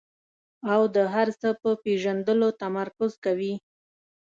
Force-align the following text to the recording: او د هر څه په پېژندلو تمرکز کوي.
او 0.73 0.81
د 0.95 0.97
هر 1.13 1.27
څه 1.39 1.49
په 1.61 1.69
پېژندلو 1.83 2.47
تمرکز 2.61 3.11
کوي. 3.25 3.53